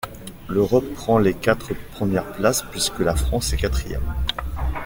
[0.49, 4.15] L'Europe prend les quatre premières places puisque la France est quatrième.